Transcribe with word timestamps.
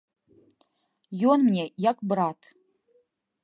Ён 1.33 1.39
мне 1.49 1.65
як 1.91 1.97
брат. 2.13 2.39